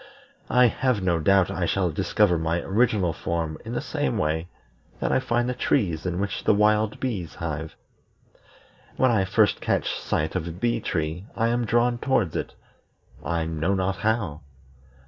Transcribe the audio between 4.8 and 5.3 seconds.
that I